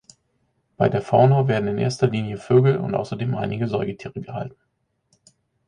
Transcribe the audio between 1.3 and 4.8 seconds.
werden in erster Linie Vögel und außerdem einige Säugetiere gehalten.